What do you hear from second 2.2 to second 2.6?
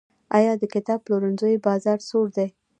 دی؟